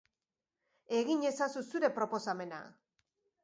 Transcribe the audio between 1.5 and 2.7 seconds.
zure proposamena!